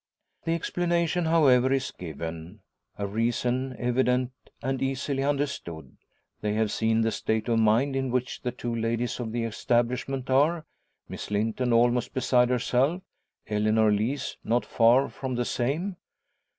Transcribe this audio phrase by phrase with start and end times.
[0.45, 2.61] The explanation, however, is given
[2.97, 4.31] a reason evident
[4.63, 5.95] and easily understood.
[6.41, 10.27] They have seen the state of mind in which the two ladies of the establishment
[10.31, 10.65] are
[11.07, 13.03] Miss Linton almost beside herself,
[13.45, 15.97] Eleanor Lees not far from the same.